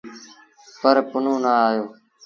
[0.79, 1.85] پر پنهون نا آيو۔